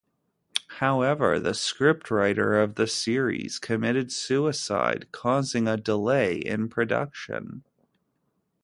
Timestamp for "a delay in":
5.67-6.69